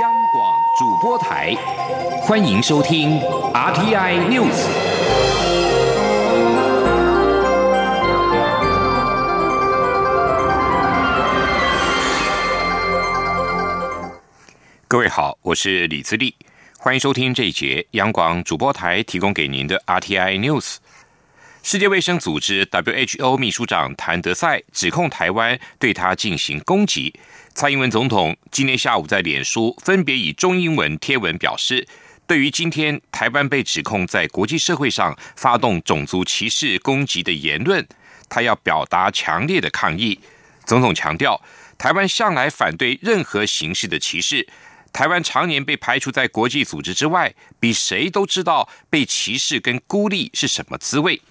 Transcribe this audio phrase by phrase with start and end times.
[0.00, 1.54] 央广主播台，
[2.20, 3.18] 欢迎收听
[3.54, 4.66] RTI News。
[14.86, 16.34] 各位好，我是李自立，
[16.78, 20.76] 欢迎收听这一节央广主播台提供给您的 RTI News。
[21.62, 27.18] 世界卫生组织 WHO 秘书长谭德赛指控台湾对他进行攻击。
[27.56, 31.88] 蔡英文总统今天下午在脸书分别以中英文贴文表示，
[32.26, 37.88] 对于今天台湾被指控在国际社会上发动种族歧视攻击的言论，
[38.28, 40.20] 他要表达强烈的抗议。
[40.66, 41.40] 总统强调，
[41.78, 44.46] 台湾向来反对任何形式的歧视。
[44.92, 51.22] 台湾常年被排除在国际组织之外，比谁都知道被歧视跟孤立是什么滋味。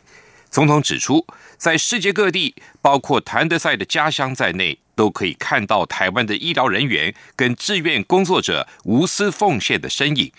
[0.49, 1.27] 总统指出，
[1.59, 10.31] 在世界各地，包括谭德赛的家乡在内，都可以看到台湾的医疗人员跟志愿工作者无私奉献的身影。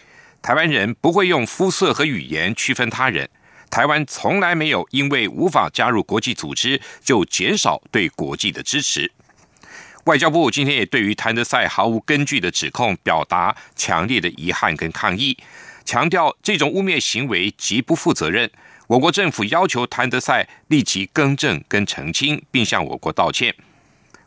[0.43, 3.29] 台湾人不会用肤色和语言区分他人。
[3.69, 9.11] 台湾从来没有因为无法加入国际组织就减少对国际的支持。
[10.05, 15.37] 外交部今天也对于谭德赛毫无根据的指控表达强烈的遗憾跟抗议，
[15.85, 18.49] 强调这种污蔑行为极不负责任。
[18.87, 23.53] 我国政府要求谭德赛立即更正跟澄清，并向我国道歉。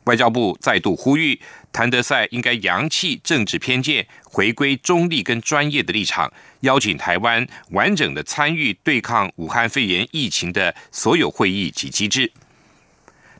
[0.09, 1.39] 外交部再度呼吁
[1.71, 12.31] 谭德赛应该扬弃政治偏见，回归中立跟专业的立场，邀请台湾完整的参与对抗武汉肺炎疫情的所有会议及机制。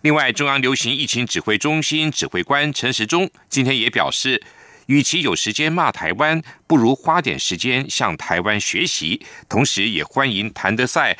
[0.02, 4.44] 另外，中央流行疫情指挥中心指挥官陈时中今天也表示。
[4.86, 9.24] 与其有时间骂台湾，不如花点时间向台湾学习。
[9.48, 11.16] 同时，也欢迎谭德赛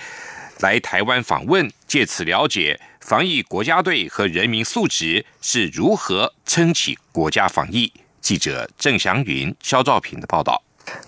[0.62, 7.92] 来台湾访问，借此了解防疫国家队和人民素质是如何撑起国家防疫。
[8.22, 10.62] 记者郑祥云、肖兆平的报道。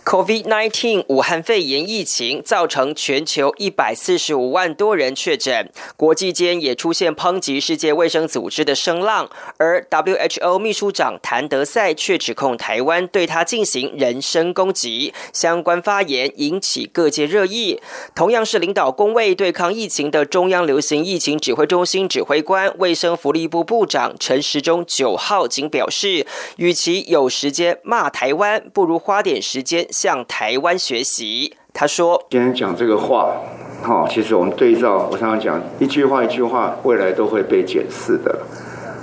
[0.04, 17.80] COVID-19 武汉肺炎疫情造成全球一百四十五万多人确诊，国际间也出现抨击世界卫生组织的声浪，而 WHO 秘书长谭德赛却指控台湾对他进行人身攻击，相关发言引起各界热议。
[18.14, 26.26] 同样是领导工位对抗疫情的中央流行疫情指挥中心指挥官、卫生福利部部长陈时中九号仅表示，
[26.58, 29.71] 与其有时间骂台湾，不如花点时间。
[29.90, 33.34] 向台湾学习，他说：“今天讲这个话，
[33.82, 38.40] 好，其实我们对照，我常常讲一句话一句话，未来都会被检视的，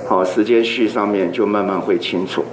[0.09, 2.45] 好，时间序上面就慢慢会清楚。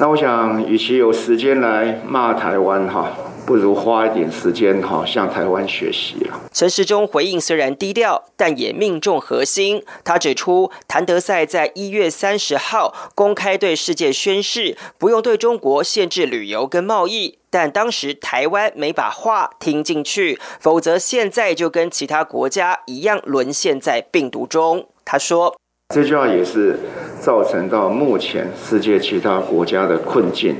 [0.00, 3.10] 那我想，与其有时间来骂台湾，哈。”
[3.44, 6.40] 不如花一点时间哈，向台湾学习了。
[6.52, 9.84] 陈时中回应虽然低调，但也命中核心。
[10.04, 24.86] 他指出，谭德赛在一月三十号公开对世界宣誓，不用对中国限制旅游跟贸易，但当时台湾没把话听进去，否则现在就跟其他国家一样沦陷在病毒中。
[25.04, 25.56] 他说，
[25.92, 26.78] 这句话也是
[27.20, 30.56] 造成到目前世界其他国家的困境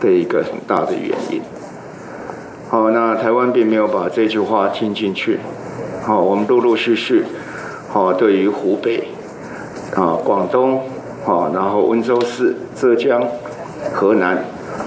[0.00, 1.42] 的一个很大的原因。
[2.72, 5.38] 好，那台湾并没有把这句话听进去。
[6.00, 7.22] 好，我们陆陆续续，
[7.90, 9.08] 好，对于湖北、
[9.94, 10.78] 啊广东、
[11.26, 13.22] 啊，然后温州市、浙江、
[13.92, 14.42] 河南。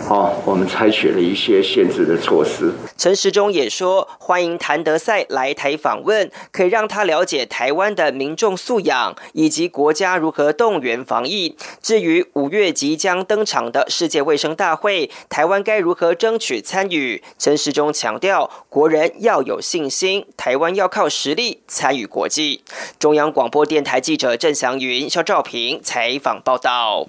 [0.07, 2.71] 好，我们采取了一些限制的措施。
[2.97, 11.57] 陈时中也说，欢迎谭德赛来台访问，可以让他了解台湾的民众素养以及国家如何动员防疫。
[11.81, 17.23] 至于五月即将登场的世界卫生大会，台湾该如何争取参与？
[17.39, 22.63] 陈时中强调，国人要有信心，台湾要靠实力参与国际。
[22.99, 27.07] 中央广播电台记者郑祥云、肖兆平采访报道。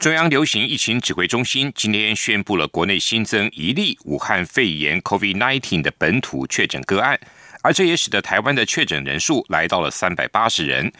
[0.00, 7.20] 中央流行疫情指挥中心今天宣布了国内新增一例武汉肺炎 （COVID-19） 的本土确诊个案，
[7.60, 10.90] 而这也使得台湾的确诊人数来到了三百八十人。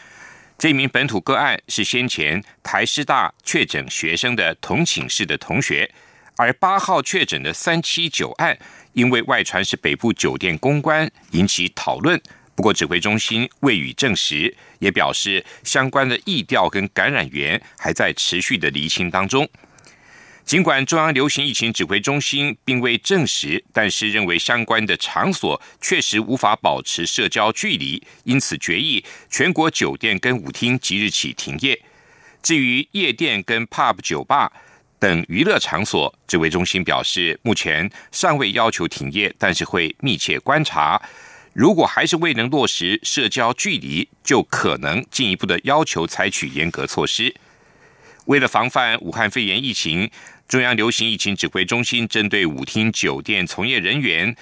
[0.59, 5.91] 这名本土个案是先前台师大确诊学生的同寝室的同学，
[6.37, 8.59] 而八号确诊的三七九案，
[8.93, 12.21] 因为外传是北部酒店公关，引起讨论。
[12.61, 19.49] 不过，指挥中心未予证实，也表示相关的疫调跟感染源还在持续的厘清当中。
[20.45, 31.81] 尽管中央流行疫情指挥中心并未证实，但是认为相关的场所确实无法保持社交距离，因此决议全国酒店跟舞厅即日起停业。
[32.43, 34.53] 至于夜店跟 pub 酒吧
[34.99, 41.01] 等娱乐场所，指挥中心表示目前尚未要求停业，但是会密切观察。
[41.53, 47.35] 如果还是未能落实社交距离，就可能进一步的要求采取严格措施。
[48.27, 50.09] 为了防范武汉肺炎疫情，
[50.47, 54.37] 中央流行疫情指挥中心针对舞厅酒店从业人员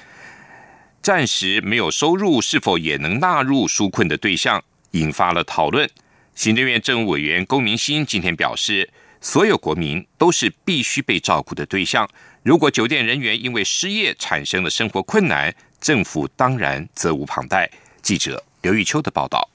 [1.01, 5.89] 暂时没有收入，是否也能纳入纾困的对象，引发了讨论。
[6.35, 8.91] 行政院政务委员龚明鑫今天表示，
[9.21, 12.09] 所有国民都是必须被照顾的对象。
[12.43, 17.71] 如果酒店人员因为失业产生了生活困难，政府当然责无旁贷。
[18.03, 19.49] 记者刘玉秋的报道。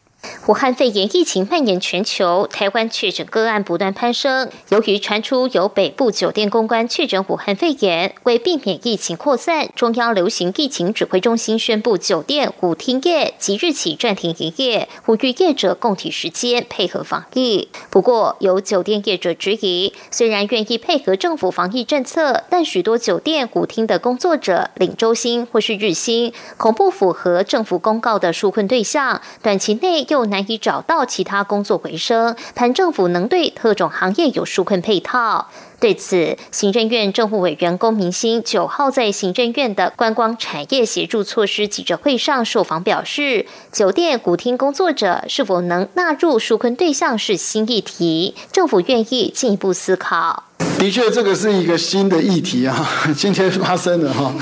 [0.45, 4.49] 武汉肺炎疫情蔓延全球，台湾确诊个案不断攀升。
[4.69, 17.69] 由于传出有北部酒店公关确诊武汉肺炎，为避免疫情扩散，中央流行疫情指挥中心宣布酒店舞厅业即日起暂停营业，呼吁业者共体时间配合防疫。
[17.89, 30.05] 不过，有酒店业者质疑，虽然愿意配合政府防疫政策，但许多酒店舞厅的工作者领周薪或是日薪，恐不符合政府公告的纾困对象，短期内。
[30.13, 35.49] 又难以找到其他工作回升，盼政府能对特种行业有纾困配套。
[35.79, 50.43] 对此，行政院政务委员龚明星九号在行政院的观光产业协助措施记者会上受访表示，酒店古厅工作者是否能纳入纾困对象是新议题，政府愿意进一步思考。
[50.79, 54.33] 的确，这个是一个新的议题啊， 今天发生的哈。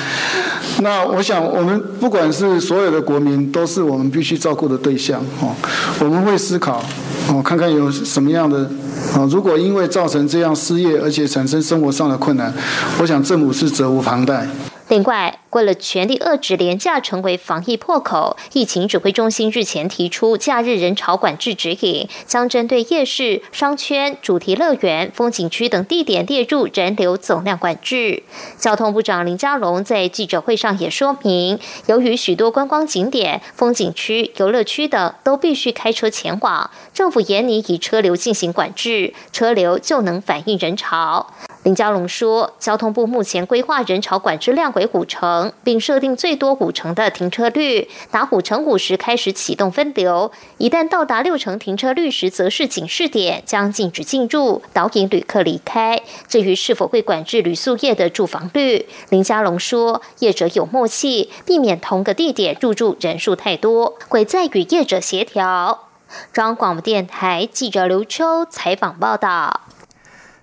[0.80, 5.56] 那我想，我们不管是所有的国民，都是我们必须照顾的对象哦。
[6.00, 6.84] 我们会思考，
[7.30, 8.70] 哦，看看有什么样的
[9.14, 12.52] 啊，如果因为造成这样失业，而且产生生活上的困难，
[13.00, 14.48] 我想政府是责无旁贷。
[14.92, 28.24] 另外，为了全力遏制廉价成为防疫破口，疫情指挥中心日前提出假日人潮管制指引，将针对夜市、商圈、主题乐园、风景区等地点列入人流总量管制。
[28.58, 41.28] 交通部长林佳龙在记者会上也说明，由于许多观光景点、风景区、游乐区等都必须开车前往，政府严拟以车流进行管制，车流就能反映人潮。
[41.64, 50.32] 林佳龙说，交通部目前规划人潮管制量为五成，并设定最多五成的停车率，达五成五时开始启动分流。
[50.58, 56.02] 一旦到达六成停车率时，则是警示点，将禁止进入，导引旅客离开。
[56.28, 65.88] 至于是否会管制旅宿业的住房率，林家龙说，业者有默契，避免同个地点入住人数太多，会再与业者协调。
[66.34, 69.62] 中央广播电台记者刘秋采访报道。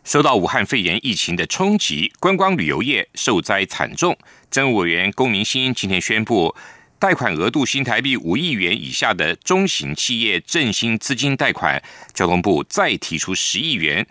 [0.08, 4.16] 受到武汉肺炎疫情的冲击，观光旅游业受灾惨重。
[4.50, 6.56] 政务委员龚明鑫今天宣布，
[6.98, 11.82] 贷款额度新台币五亿元以下的中型企业振兴资金贷款，
[12.14, 14.06] 交通部再提出十亿元，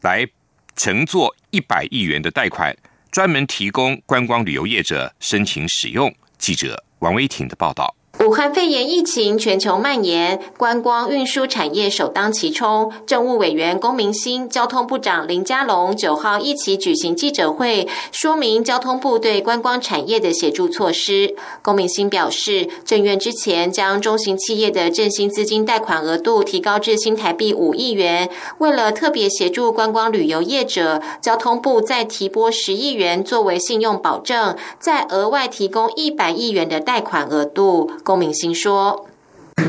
[0.00, 0.26] 来
[0.74, 2.76] 乘坐一百亿元的贷款，
[3.12, 6.12] 专门提供观光旅游业者申请使用。
[6.36, 7.94] 记者王威婷的报道。
[8.20, 12.92] 武汉肺炎疫情全球蔓延，观光运输产业首当其冲。
[13.06, 21.34] 政务委员龚明鑫、交通部长林佳龙九号一起举行记者会，说明交通部对观光产业的协助措施。
[21.62, 28.28] 龚明鑫表示，政院之前将中型企业的振兴资金贷款额度提高至新台币五亿元，
[28.58, 37.90] 为了特别协助观光旅游业者，交通部再提拨十亿元作为信用保证，再额外提供一百亿元的贷款额度。
[38.10, 39.06] 龚明鑫说：“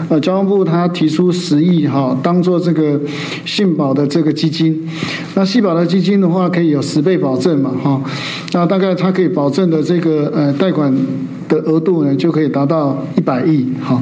[0.10, 3.00] 呃，交通部他提出十亿哈，当做这个
[3.46, 4.90] 信保的这个基金。
[5.36, 8.02] 那信保的基金的话，可以有十倍保证嘛哈。
[8.54, 10.92] 那大概它可以保证的这个呃贷款
[11.48, 14.02] 的额度呢，就可以达到一百亿哈。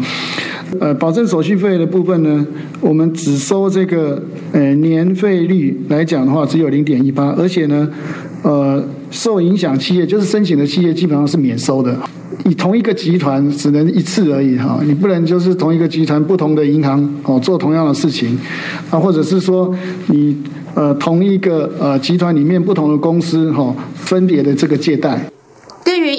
[0.80, 2.48] 呃，保证手续费的部分呢，
[2.80, 7.90] 我们只收这个呃年费率来讲的话，只有零点一八，而且呢，
[8.44, 8.82] 呃，
[9.12, 11.94] 受影响企业就是申请的企业基本上是免收的。”
[12.44, 18.38] 你同一个集团只能一次而已哈，你不能就是同一个集团不同的银行哦做同样的事情，
[18.90, 19.76] 啊，或者是说
[20.08, 20.36] 你
[20.74, 25.30] 呃同一个呃集团里面不同的公司哈分别的这个借贷。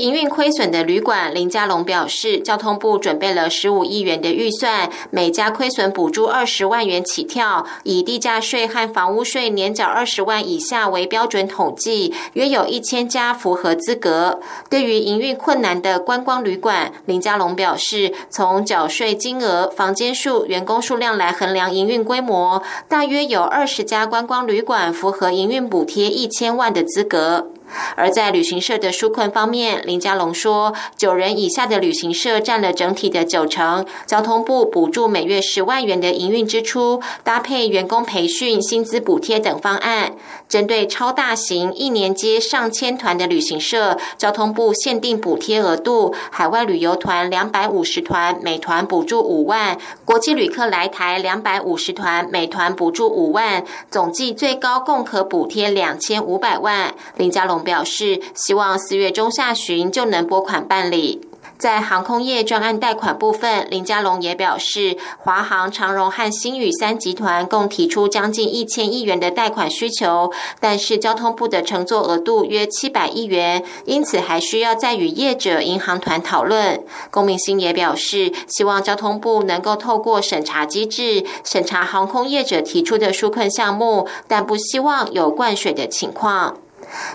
[0.01, 14.41] 营运亏损的旅馆，林佳龙表示，交通部准备了十五亿元的预算，每家亏损补助二十万元起跳，以地价税和房屋税年缴二十万以下为标准统计，约有一千家符合资格。
[14.71, 27.51] 对于营运困难的观光旅馆，林佳龙表示，从缴税金额、房间数、员工数量来衡量营运规模，大约有二十家观光旅馆符合营运补贴一千万的资格。
[27.97, 33.85] 而在旅行社的纾困方面，林家龙说，九人以下的旅行社占了整体的九成。
[34.07, 40.17] 交通部补助每月十万元的营运支出，搭配员工培训、薪资补贴等方案。
[40.51, 56.93] 针对超大型一年接上千团的旅行社，交通部限定补贴额度：海外旅游团两百五十团，每团补助五万；国际旅客来台两百五十团，每团补助五万，总计最高共可补贴两千五百万。
[57.17, 61.30] 林佳龙表示，希望四月中下旬就能拨款办理。
[61.61, 76.83] 在航空业专案贷款部分，林佳龙也表示，华航、长荣和新宇三集团共提出将近一千亿元的贷款需求，但是交通部的乘坐额度约七百亿元，因此还需要再与业者、银行团讨论。
[77.11, 86.57] 龚明鑫也表示，希望交通部能够透过审查机制审查航空业者提出的纾困项目，但不希望有灌水的情况。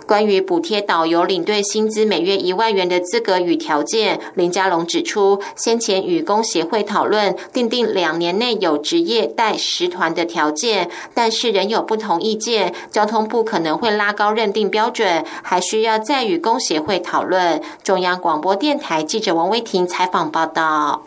[0.06, 17.62] 关于补贴导游领队薪资每月一万元的资格与条件，林佳龙指出，先前与工协会讨论，定定两年内有职业带十团的条件，但是仍有不同意见，交通部可能会拉高认定标准，还需要再与工协会讨论。
[17.84, 21.04] 中央广播电台记者王威婷采访报道。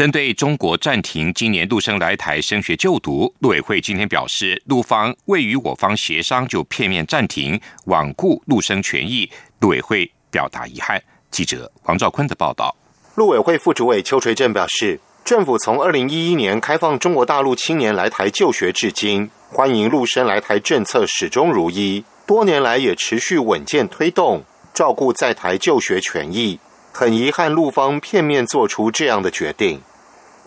[0.00, 10.98] 针对中国暂停今年陆生来台升学就读，陆委会今天表示，陆方未与我方协商就片面暂停，罔顾陆生权益，陆委会表达遗憾。
[11.30, 12.74] 记者王兆坤的报道。
[13.16, 24.42] 陆委会副主委邱垂正表示，政府从二零一一年开放中国大陆青年来台就学至今，欢迎陆生来台政策始终如一，多年来也持续稳健推动，
[24.72, 26.58] 照顾在台就学权益。
[26.90, 29.78] 很遗憾，陆方片面做出这样的决定。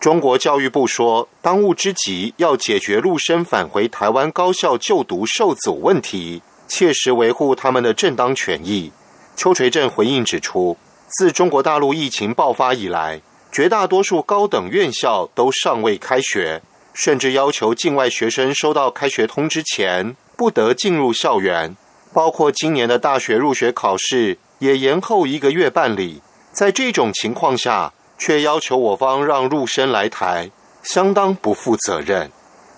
[0.03, 8.91] 中国教育部说，当务之急要解决陆生返回台湾高校就读受阻问题，切实维护他们的正当权益。
[9.37, 10.75] 邱垂正回应指出，
[11.07, 16.61] 自中国大陆疫情爆发以来，绝大多数高等院校都尚未开学，
[16.93, 21.77] 甚至要求境外学生收到开学通知前不得进入校园。
[22.11, 26.21] 包括今年的大学入学考试也延后一个月办理。
[26.51, 30.49] 在这种情况下，却要求我方让陆生来台，
[30.81, 32.29] 相当不负责任。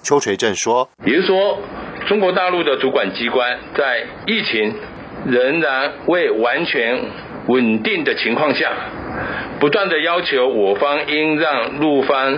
[0.04, 1.58] 邱垂正说：“也就是说，
[2.08, 4.76] 中国大陆的主管机关在疫情
[5.26, 7.04] 仍然未完全
[7.48, 8.72] 稳定的情况下，
[9.60, 12.34] 不断的要求我方应让陆方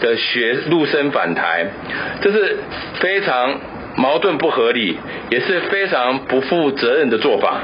[0.00, 1.70] 的学陆生返台，
[2.20, 2.58] 这是
[3.00, 3.60] 非常
[3.96, 4.98] 矛盾不合理，
[5.30, 7.62] 也是非常不负责任的做法。”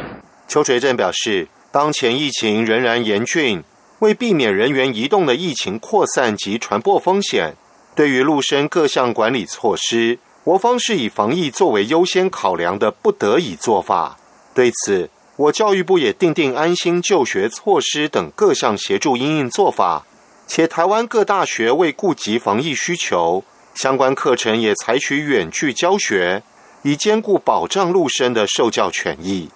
[0.49, 1.49] 邱垂正表示。
[1.75, 3.65] 当前疫情仍然严峻，
[4.03, 7.55] 为避免人员移动的疫情扩散及传播风险，
[7.95, 14.17] 对于陆生各项管理措施，我方是以防疫作为优先考量的不得已做法。
[14.53, 20.05] 对此，我教育部也订定安心就学措施等各项协助应应做法，
[20.49, 23.45] 且台湾各大学为顾及防疫需求，
[23.77, 26.43] 相关课程也采取远距教学，
[26.83, 29.51] 以兼顾保障陆生的受教权益。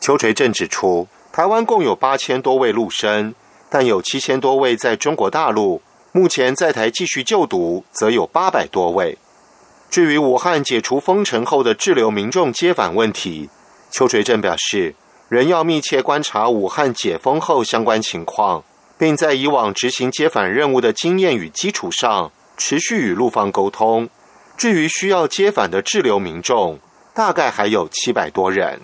[0.00, 1.08] 邱垂正指出。
[1.30, 3.32] 台湾共有八千多位陆生，
[3.70, 5.82] 但有七千多位在中国大陆。
[6.12, 9.18] 目前在台继续就读，则有八百多位。
[9.90, 13.48] 至于武汉解除封城后的滞留民众接返问题，
[13.90, 14.94] 邱垂正表示，
[15.28, 18.64] 仍要密切观察武汉解封后相关情况，
[18.96, 24.08] 并在以往执行接返任务的经验与基础上，持续与陆方沟通。
[24.56, 26.78] 至于需要接返的滞留民众，
[27.14, 28.80] 大概还有七百多人。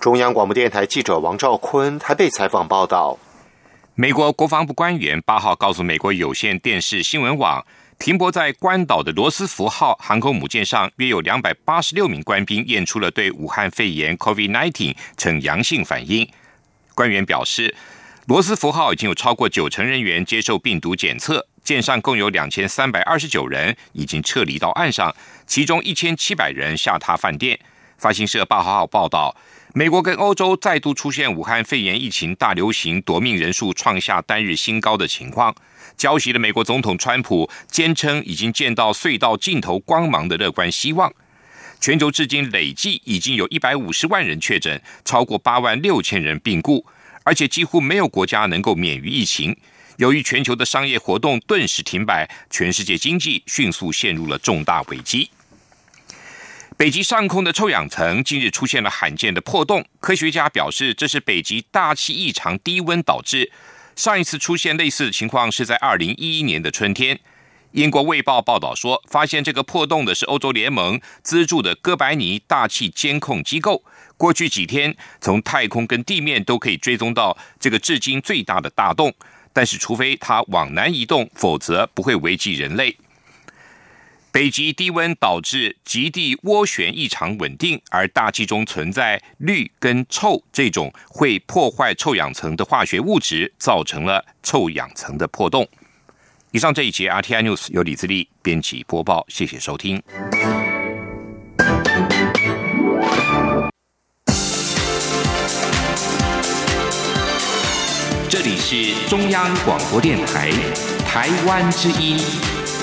[0.00, 3.18] 中央广播电台记者王兆坤台北采访报道：
[4.00, 7.62] 美国国防部官员八号告诉美国有线电视新闻网，
[7.98, 16.26] 停泊在关岛的罗斯福号航空母舰上约有两百八十六名官兵验出了对武汉肺炎 （COVID-19） 呈阳性反应。
[16.94, 17.76] 官员表示，
[18.24, 25.14] 罗斯福号已经有超过九成人员接受病毒检测，舰上共有两千三百二十九人已经撤离到岸上，
[25.46, 27.60] 其中一千七百人下榻饭店。
[27.98, 29.36] 发行社八号报道。
[29.72, 35.54] 美国跟欧洲再度出现武汉肺炎疫情大流行，夺命人数创下单日新高的情况，
[35.96, 41.12] 焦急的美国总统川普坚称已经见到隧道尽头光芒的乐观希望。
[41.80, 46.84] 全球至今累计已经有一百五十万人确诊，超过八万六千人病故，
[47.22, 49.56] 而且几乎没有国家能够免于疫情。
[49.98, 55.30] 由于全球的商业活动顿时停摆，全世界经济迅速陷入了重大危机。
[56.80, 63.52] 北极上空的臭氧层近日出现了罕见的破洞，科学家表示，这是北极大气异常低温导致。
[63.94, 67.20] 上一次出现类似的情况是在二零一一年的春天。
[67.72, 73.84] 英国《卫报》报道说，发现这个破洞的是欧洲联盟资助的哥白尼大气监控机构。
[74.16, 79.12] 过去几天，从太空跟地面都可以追踪到这个至今最大的大洞，
[79.52, 82.96] 但是除非它往南移动，否则不会危及人类。
[84.32, 95.68] 北极低温导致极地涡旋异常稳定，而大气中存在氯跟臭这种会破坏臭氧层的化学物质，造成了臭氧层的破洞。
[96.52, 100.00] 以上这一节 RTI News 由李自力编辑播报，谢谢收听。
[108.28, 110.52] 这里是中央广播电台
[111.04, 112.16] 台湾之音，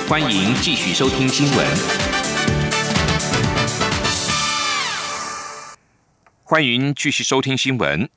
[0.09, 1.67] 欢迎继续收听新闻。
[6.45, 8.09] 欢迎继续收听新闻。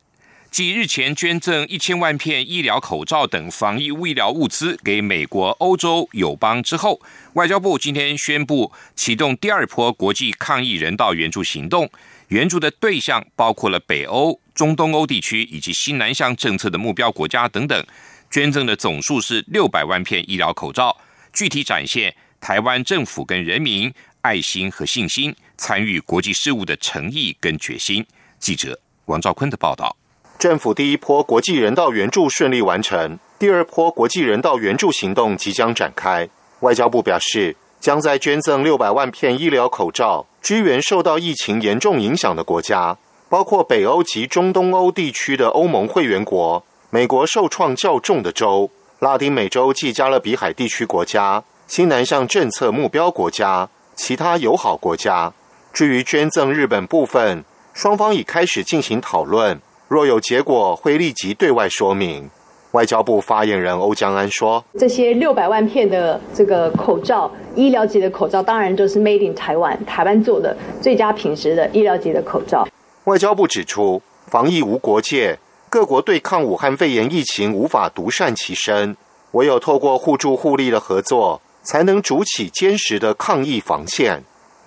[0.52, 7.00] 继日前捐赠一千万片医疗口罩等防疫医疗物资给美国、欧洲友邦之后，
[7.32, 11.90] 外交部今天宣布启动第二波国际抗疫人道援助行动。
[12.28, 17.84] 援助的对象包括了北欧、中东欧地区以及新南向政策的目标国家等等，
[18.30, 20.96] 捐赠的总数是六百万片医疗口罩，
[21.40, 28.04] 具体展现台湾政府跟人民爱心和信心，参与国际事务的诚意跟决心。
[28.38, 29.96] 记者王兆坤的报道：
[30.38, 36.28] 政府第一波国际人道援助顺利完成，第二波国际人道援助行动即将展开。
[36.60, 37.56] 外交部表示。
[37.80, 42.98] 将在捐赠六百万片医疗口罩，支援受到疫情严重影响的国家，
[43.30, 48.70] 包括北欧及中东欧地区的欧盟会员国、美国受创较重的州、
[49.00, 55.32] 拉丁美洲及加勒比海地区国家、新南向政策目标国家、其他友好国家。
[55.72, 57.42] 至于捐赠日本部分，
[57.72, 62.28] 双方已开始进行讨论，若有结果会立即对外说明。
[62.72, 72.68] 外交部发言人欧江安说：“这些六百万片的这个口罩，医疗级的口罩，当然都是 Made in 台湾，台湾做的最佳品质的医疗级的口罩。”
[73.04, 75.38] 外交部指出，防疫无国界，
[75.70, 78.96] 各国对抗武汉肺炎疫情无法独善其身，
[79.30, 84.24] 唯有透过互助互利的合作，才能筑起坚实的抗疫防线。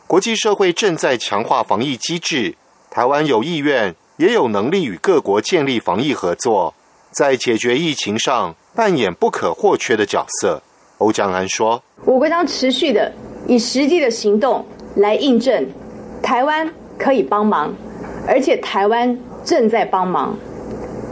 [0.08, 2.56] 国际社会正在强化防疫机制，
[2.90, 6.74] 台湾有意愿，也有能力与各国建立防疫合作。
[7.12, 10.64] 在解决疫情上扮演不可或缺的角色，
[11.00, 13.12] 欧江安说：“我国将持续的
[13.46, 15.68] 以实际的行动来印证，
[16.22, 17.76] 台湾可以帮忙，
[18.26, 20.34] 而且台湾正在帮忙。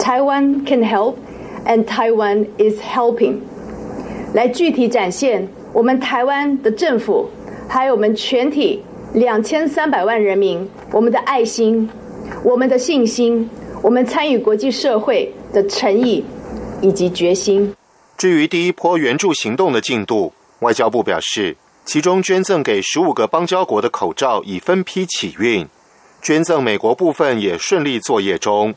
[0.01, 1.15] 台湾 can help
[1.65, 3.35] and Taiwan is helping，
[4.33, 7.29] 来具体展现我们台湾的政府，
[7.69, 8.81] 还有我们全体
[9.13, 11.87] 两千三百万人民，我们的爱心，
[12.43, 13.47] 我们的信心，
[13.83, 16.23] 我们参与国际社会。”的诚意
[16.81, 17.75] 以及决心。
[18.17, 25.67] 至于第一波援助行动的进度，外交部表示，其中捐赠给十五个邦交国的口罩已分批起运，
[26.21, 28.73] 捐赠美国部分也顺利作业中。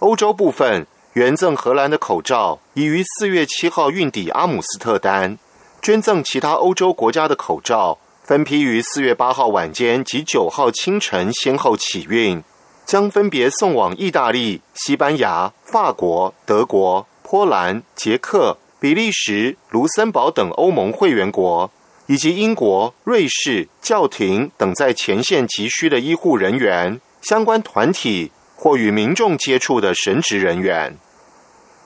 [0.00, 5.38] 欧洲部分援赠荷兰的口罩已于四月七号运抵阿姆斯特丹，
[5.82, 12.42] 捐赠其他欧洲国家的口罩分批于四月八号晚间及九号清晨先后起运。
[12.86, 21.70] 将分别送往意大利、西班牙、法国、德国、波兰、捷克、比利时、卢森堡等欧盟会员国，
[22.06, 30.98] 以及英国、瑞士、教廷等在前线急需的医护人员、相关团体或与民众接触的神职人员。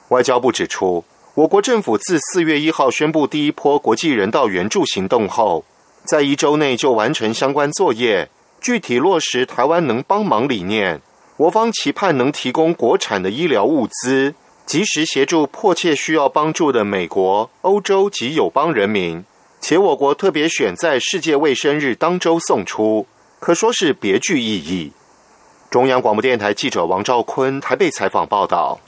[0.08, 5.64] 外交部指出，我国政府自四月一号宣布第一波国际人道援助行动后，
[6.04, 8.28] 在一周内就完成相关作业。
[8.60, 11.00] 具体落实台湾能帮忙理念，
[11.36, 14.34] 我方期盼能提供国产的医疗物资，
[14.66, 19.24] 及时协助迫切需要帮助的美国、欧洲及友邦人民。
[19.60, 23.06] 且我国特别选在世界卫生日当周送出，
[23.38, 24.92] 可说是别具意义。
[25.74, 28.78] 中央广播电台记者王兆坤台北采访报道。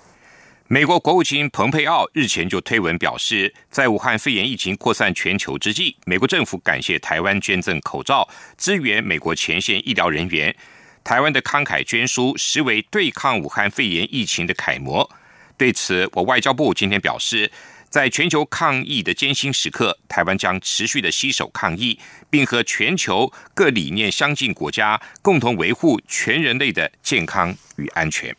[0.69, 10.55] 美国国务卿蓬佩奥日前就推文表示，在武汉肺炎疫情扩散全球之际，美国政府感谢台湾捐赠口罩，支援美国前线医疗人员。
[11.03, 15.11] 台湾的慷慨捐书，实为对抗武汉肺炎疫情的楷模。
[15.57, 17.51] 对此，我外交部今天表示，
[17.89, 28.35] 在全球抗疫的艰辛时刻，台湾将持续的携手抗疫，并和全球各理念相近国家共同维护全人类的健康与安全。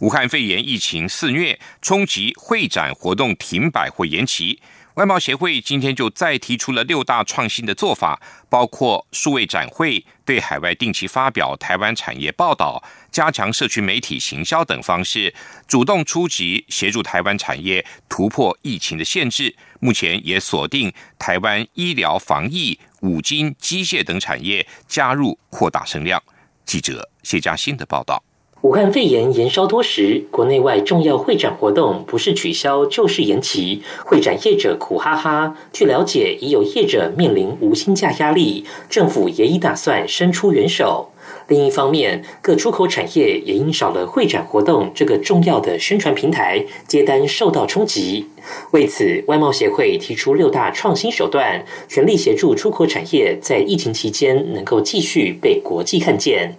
[0.00, 4.60] 武汉肺炎疫情肆虐，冲击会展活动停摆或延期。
[4.94, 12.82] 外贸协会今天就再提出了六大创新的做法，包括数位展会、对海外定期发表台湾产业报道、
[13.14, 15.32] 加强社区媒体行销等方式，
[15.68, 19.54] 主动出击协助台湾产业突破疫情的限制。
[19.78, 26.20] 目前也锁定台湾医疗、防疫、五金、机械等产业，加入扩大声量。
[26.66, 28.20] 记者谢嘉欣的报道。
[28.62, 35.56] 武汉肺炎延烧多时，国内外重要会展活动不是取消就是延期，会展业者苦哈哈。
[35.72, 41.12] 据了解，已有业者面临无薪假压力，政府也已打算伸出援手。
[41.48, 48.28] 另一方面，各出口产业也因少了会展活动这个重要的宣传平台，接单受到冲击。
[48.72, 56.56] 为此，外贸协会提出六大创新手段，全力协助出口产业在疫情期间能够继续被国际看见。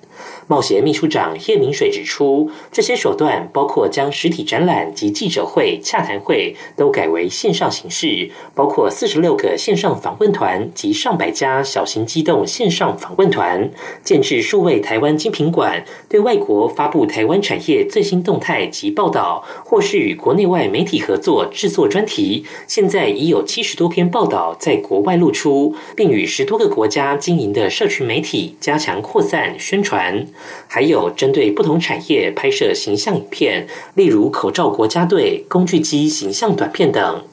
[0.48, 13.70] 贸协秘书长叶明水指出，这些手段包括将实体展览及记者会、洽谈会都改为线上形式，包括四十六个线上访问团及上百家小型机动线上访问团，
[14.04, 22.46] 建制数位台湾精品馆，对外国发布台湾产业最新动态及报道，或是与国内外媒体合作制作专题。
[22.68, 30.26] 现在已有七十多篇报道在国外露出，并与十多个国家经营的社群媒体加强扩散宣传。
[30.68, 37.24] 还有针对不同产业拍摄形象影片，例如口罩国家队、工具机形象短片等。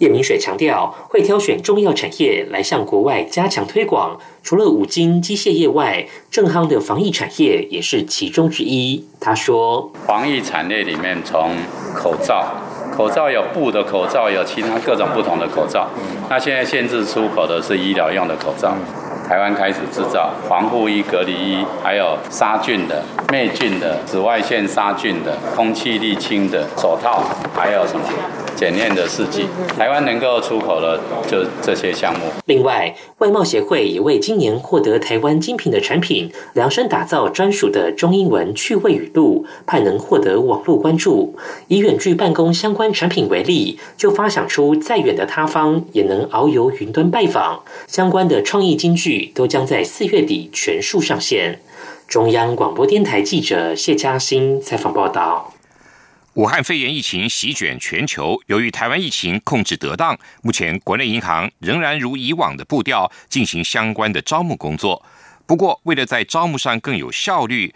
[0.00, 4.20] 叶明水强调，会挑选重要产业来向国外加强推广。
[4.42, 9.02] 除了五金机械业外，正夯的防疫产业也是其中之一。
[9.18, 11.56] 他说，防疫产业里面，从
[11.94, 12.54] 口罩，
[12.94, 15.88] 口罩有布的口罩，有其他各种不同的口罩。
[16.28, 18.74] 那现在限制出口的是医疗用的口罩。
[19.28, 27.22] 台湾开始制造防护衣、隔离衣，还有杀菌的、灭菌的、紫外线杀菌的、空气沥青的手套，
[27.56, 28.04] 还有什么？
[28.54, 32.26] 检验的试剂，台湾能够出口的就这些项目。
[32.46, 41.34] 另外，外贸协会也为今年获得台湾精品的产品量身打造专属的中英文趣味语录，盼能获得网络关注。
[41.68, 47.62] 以远距办公相关产品为例，就发想出再远的他方也能遨游云端拜访。
[47.86, 51.60] 相关的创意金句都将在四月底全数上线。
[52.08, 55.51] 中央广播电台记者谢嘉欣采访报道。
[56.34, 65.04] 武汉肺炎疫情席卷全球，由于台湾疫情控制得当，目前国内银行仍然如以往的步调进行相关的招募工作。
[65.44, 67.74] 不过，为了在招募上更有效率，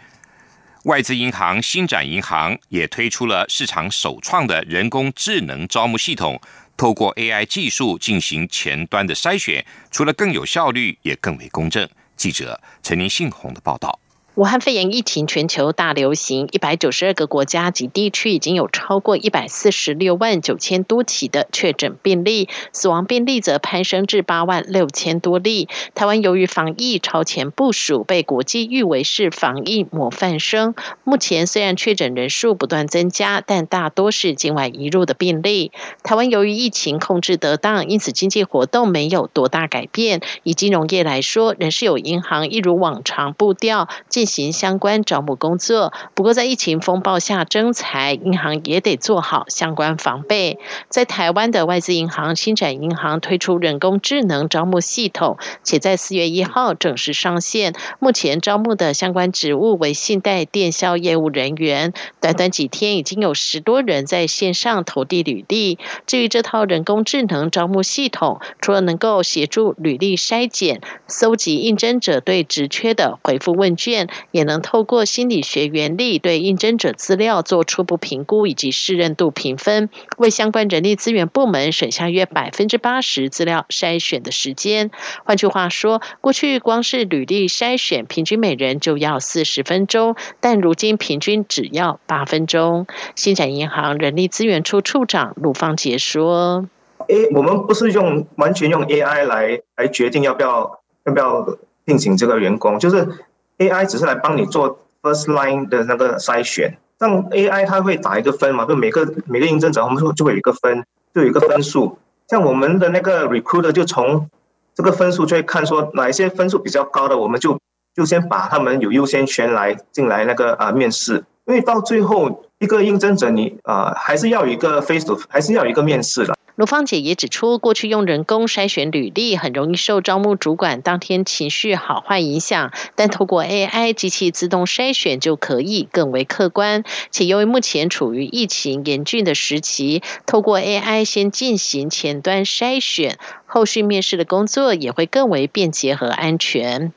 [0.85, 6.41] 外资银行新展银行也推出了市场首创的人工智能招募系统，
[6.75, 11.87] 透过 AI 技术进行前端的筛选，除了更有效率，也更为公正。
[12.15, 13.99] 记者陈林信宏的报道。
[14.37, 25.67] 武汉肺炎疫情全球大流行，一百九十二个国家及地区已经有超过一百四十六万九千多起的确诊病例，死亡病例则攀升至八万六千多例。
[25.95, 30.75] 台湾由于防疫超前部署，被国际誉为是防疫模范生。
[31.03, 35.71] 目前虽然确诊人数不断增加，但大多是境外移入的病例。
[36.03, 40.21] 台湾由于疫情控制得当，因此经济活动没有多大改变。
[40.43, 44.26] 以金融业来说，仍是有银行一如往常步调进。
[44.27, 50.59] 行相关招募工作，不过在疫情风暴下征才，银行也得做好相关防备。
[50.89, 57.73] 在台湾的外资银行新展银行推出人工智能招募系统，且在四月一号正式上线。
[57.99, 65.79] 目前招募的相关职务为信贷电销业务人员，短短几天已经有十多人在线上投递履历。
[66.05, 74.09] 至于这套人工智能招募系统，除了能够协助履历筛检、搜集应征者对职缺的回复问卷。
[74.31, 84.91] 也能透过心理学原理对应征者资料做初步评估以及适任度评分，为相关人力资源部门省下约百分之八十资料筛选的时间。
[85.23, 92.87] 换句话说，过去光是履历筛选，平均每人就要四十分钟，但如今平均只要八分钟。
[93.15, 96.67] 新展银行人力资源处处长鲁方杰说
[97.07, 103.07] ：“A，我们不是用完全用 AI 来来决定要不要要不要聘请这个员工，就是。”
[103.57, 111.97] AI 只是来帮你做 first line 的那个筛选，像 AI 它会打一个分嘛，就每个每个应征者，我们说就会有一个分，就有一个分数。
[112.27, 114.29] 像我们的那个 recruiter 就从
[114.75, 117.59] 这个分数就会看说哪一些分数比较高的，我们就
[117.95, 126.36] 就先把他们有优先权来进来那个啊面试，因为到最后一个应征者你啊还是要一个 face to 还是要一个面试的。
[126.57, 132.73] 卢芳姐也指出，过去用人工筛选履历，很容易受招募主管当天情绪好坏影响。
[132.95, 136.83] 但透过 AI 机器自动筛选，就可以更为客观。
[137.11, 146.91] 且由于目前处于疫情严峻的时期，透过 AI 先进行前端筛选，后续面试的工作也会更为便捷和安全。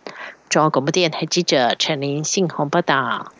[0.48, 3.30] 中央广播电台记者陈琳信鸿报道。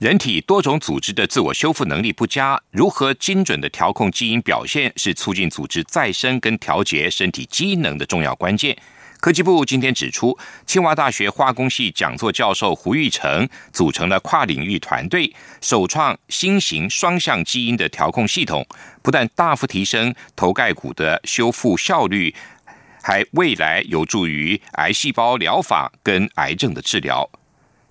[0.00, 8.74] 人体多种组织的自我修复能力不佳，如何精准的调控基因表现，是促进组织再生跟调节身体机能的重要关键。
[9.20, 18.66] 科技部今天指出，清华大学化工系讲座教授胡玉成组成了跨领域团队，首创新型双向基因的调控系统，
[19.02, 22.34] 不但大幅提升头盖骨的修复效率，
[23.02, 27.28] 还未来有助于癌细胞疗法跟癌症的治疗。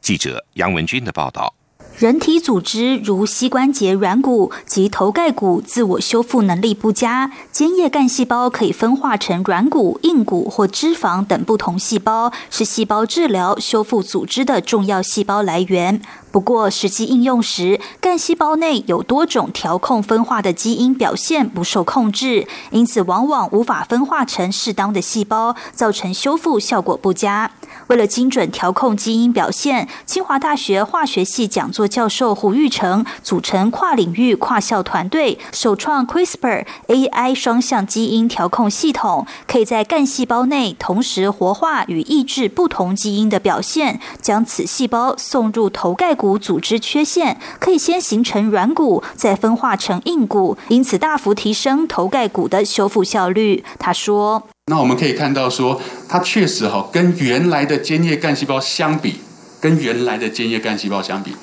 [0.02, 1.54] 记者杨文军的报道。
[2.00, 16.02] 人体组织如膝关节软骨及头盖骨自我修复能力不佳，间叶干细胞可以分化成软骨、硬骨或脂肪等不同细胞，是细胞治疗修复组织的重要细胞来源。
[16.32, 27.52] 不过，实际应用时，干细胞内有多种调控分化的基因表现不受控制，因此往往无法分化成适当的细胞，造成修复效果不佳。
[27.88, 53.64] 为了精准调控基因表现，清华大学化学系讲座教授胡玉成组成跨领域跨校团队，首创 CRISPR AI 双向基因调控系统，可以在干细胞内同时活化与抑制不同基因的表现，将此细胞送入头盖骨组织缺陷，可以先形成软骨，再分化成硬骨，因此大幅提升头盖骨的修复效率。
[53.80, 54.44] 他说。
[54.66, 59.22] 那我们可以看到，说它确实哈，跟原来的间叶干细胞相比，
[59.62, 61.34] 跟原来的间叶干细胞相比，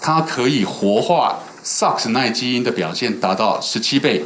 [0.00, 4.22] 它可以活化 SOX 耐基因的表现达到十七倍。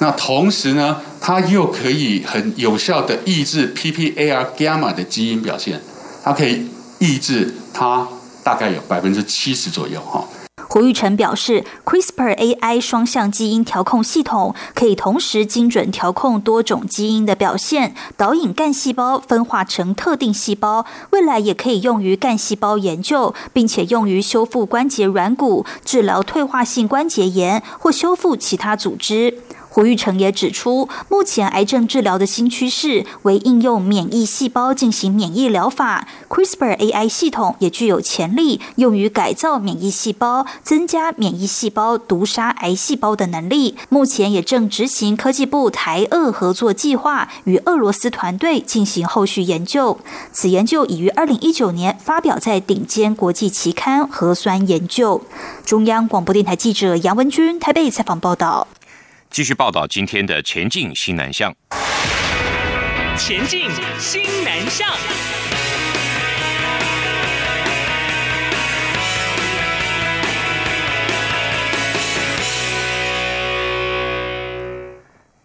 [0.00, 5.80] 那同时呢，它又可以很有效的抑制 PPAR gamma 的基因表现，
[6.24, 6.66] 它可以
[6.98, 8.08] 抑制它
[8.44, 10.24] 大概有百分之七十左右哈。
[10.66, 20.84] 胡玉成表示，CRISPR AI 双向基因调控系统可以同时精准调控多种基因的表现，导引干细胞分化成特定细胞。
[21.10, 29.38] 未来也可以用于干细胞研究，并且用于修复关节软骨、治疗退化性关节炎或修复其他组织。
[29.74, 43.74] 胡玉成也指出，目前癌症治疗的新趋势为应用免疫细胞进行免疫疗法，CRISPR AI 系统也具有潜力用于改造免疫细胞，增加免疫细胞毒杀癌细胞的能力。
[43.88, 49.98] 目前也正执行科技部台俄合作计划，与俄罗斯团队进行后续研究。
[50.30, 55.20] 此研究已于二零一九年发表在顶尖国际期刊《核酸研究》。
[55.66, 58.68] 中央广播电台记者杨文君台北采访报道。
[59.34, 61.52] 继续报道今天的前进新南向。
[63.18, 63.68] 前进
[63.98, 64.88] 新南向。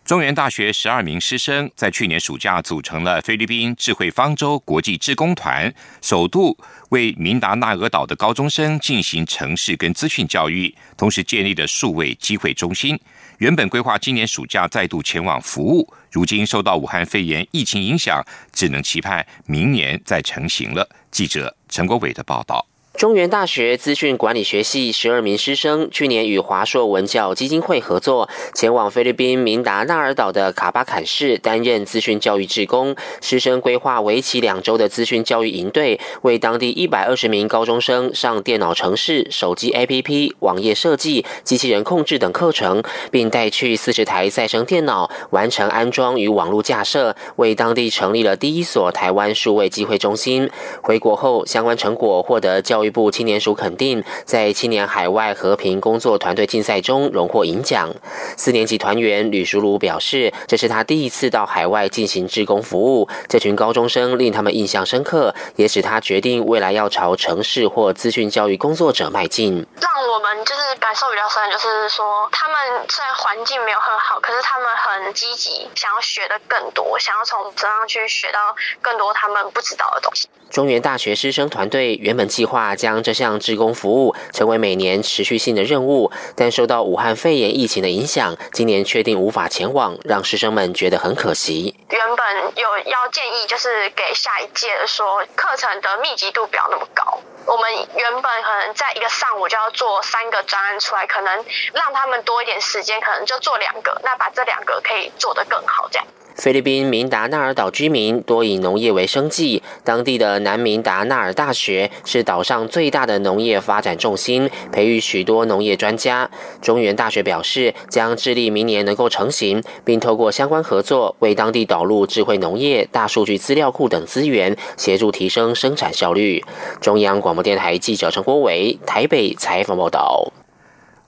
[0.05, 6.55] 中原大学十二名师生在去年暑假组成了菲律宾智慧方舟国际志工团，首度
[6.89, 12.99] 为明达纳俄岛的高中生进行城市跟资讯教育，同时建立了数位机会中心。
[13.39, 18.21] 原本规划今年暑假再度前往服务，如今受到武汉肺炎疫情影响，
[18.51, 20.89] 只能期盼明年再成型了。
[21.09, 22.68] 记者陈国伟的报道。
[22.99, 32.93] 中原大学资讯管理学系十二名师生去年与华硕文教基金会合作，前往菲律宾明达纳尔岛的卡巴坎市担任资讯教育志工。
[33.21, 50.49] 师生规划为期两周的资讯教育营队，为当地一百二十名高中生上电脑程式、手机 APP、网页设计、机器人控制等课程，并带去四十台再生电脑，完成安装与网络架设，为当地成立了第一所台湾数位机会中心。
[50.83, 52.88] 回国后，相关成果获得教育。
[52.89, 57.93] 部青年署肯定，在青年海外和平工作团队竞赛中荣获银奖。
[58.37, 69.65] 四年级团员吕淑如表示，这是他第一次到海外进行志工服务，这群高中生令他们印象深刻，也使他决定未来要朝城市或资讯教育工作者迈进。
[69.79, 72.55] 让我们就是感受比较深，就是说他们
[72.89, 80.27] 虽然环境没有很好，可是他们很积极，想要学的更多，想要从身上去学到更多他们不知道的东西。
[80.49, 88.18] 中原大学师生团队原本计划将这项志工服务成为每年持续性的任务，但受到武汉肺炎疫情的影响，
[88.51, 91.75] 今年确定无法前往，让师生们觉得很可惜。
[91.89, 97.19] 原本有要建议，就是给下一届说，课程的密集度不要那么高。
[97.45, 106.07] 我们原本可能在一个上午就要做三个专案出来，可能让他们多一点时间，可能就做两个，那把这两个可以做得更好，这样。
[106.39, 116.29] 菲律宾明达纳尔岛居民多以农业为生计，当地的南明达纳尔大学是岛上最大的农业发展重心，培育许多农业专家。
[116.61, 126.43] 中原大学表示，将致力明年能够成型，并透过相关合作，为当地导入智慧农业、大数据资料库等资源，协助提升生产效率。
[126.79, 127.39] 中央广。
[127.39, 130.33] 播电台记者陈国伟台北采访报道。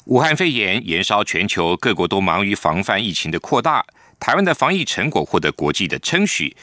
[0.06, 3.86] 武汉肺炎延烧全球，各国都忙于防范疫情的扩大。
[4.22, 6.56] 台湾的防疫成果获得国际的称许。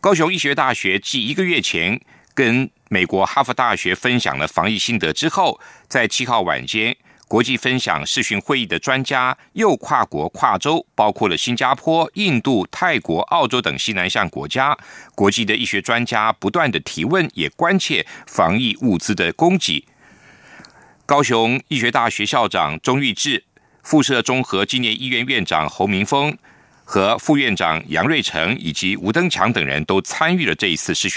[0.00, 2.00] 高雄医学大学继一个月前
[2.32, 14.78] 跟美国哈佛大学分享了防疫心得之后，在七号晚间，国际分享视讯会议的专家又跨国跨州，包括了新加坡、印度、泰国、澳洲等西南向国家。
[15.16, 19.84] 国际的医学专家不断的提问，也关切防疫物资的供给。
[21.04, 23.42] 高雄医学大学校长钟玉志、
[23.82, 26.38] 附设综合纪念医院院长侯明峰
[26.84, 31.10] 和副院长杨瑞成以及吴登强等人都参与了这一次试训